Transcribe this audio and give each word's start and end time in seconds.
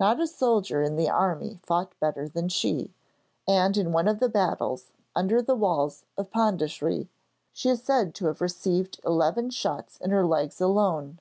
Not 0.00 0.18
a 0.18 0.26
soldier 0.26 0.80
in 0.80 0.96
the 0.96 1.10
army 1.10 1.60
fought 1.62 1.92
better 2.00 2.26
than 2.26 2.48
she, 2.48 2.94
and 3.46 3.76
in 3.76 3.92
one 3.92 4.08
of 4.08 4.18
the 4.18 4.30
battles 4.30 4.92
under 5.14 5.42
the 5.42 5.54
walls 5.54 6.06
of 6.16 6.30
Pondicherry, 6.30 7.10
she 7.52 7.68
is 7.68 7.82
said 7.82 8.14
to 8.14 8.28
have 8.28 8.40
received 8.40 8.98
eleven 9.04 9.50
shots 9.50 9.98
in 9.98 10.10
her 10.10 10.24
legs 10.24 10.58
alone! 10.62 11.18